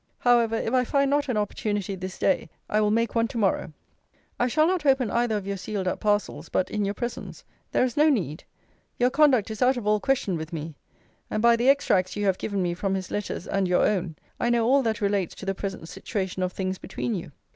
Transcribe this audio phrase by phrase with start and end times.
[0.17, 3.71] However, if I find not an opportunity this day, I will make one to morrow.
[4.39, 7.43] I shall not open either of your sealed up parcels, but in your presence.
[7.71, 8.43] There is no need.
[8.97, 10.73] Your conduct is out of all question with me:
[11.29, 14.49] and by the extracts you have given me from his letters and your own, I
[14.49, 17.31] know all that relates to the present situation of things between you.